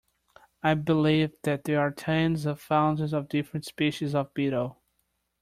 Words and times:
I 0.63 0.73
believe 0.73 1.31
that 1.43 1.65
there 1.65 1.79
are 1.79 1.91
tens 1.91 2.47
of 2.47 2.59
thousands 2.59 3.13
of 3.13 3.29
different 3.29 3.65
species 3.65 4.15
of 4.15 4.33
beetle 4.33 4.81